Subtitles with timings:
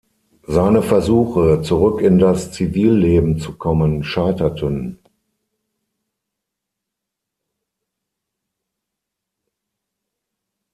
[0.47, 4.97] Seine Versuche, zurück in das Zivilleben zu kommen, scheiterten.